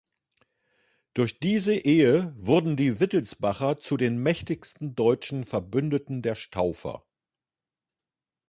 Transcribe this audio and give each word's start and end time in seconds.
Durch 1.13 1.37
diese 1.39 1.75
Ehe 1.75 2.33
wurden 2.35 2.75
die 2.75 2.99
Wittelsbacher 2.99 3.77
zu 3.79 3.97
den 3.97 4.17
mächtigsten 4.17 4.95
deutschen 4.95 5.43
Verbündeten 5.43 6.23
der 6.23 6.33
Staufer. 6.33 7.05